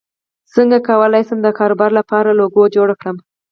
[0.53, 3.17] څنګه کولی شم د کاروبار لپاره لوګو جوړ کړم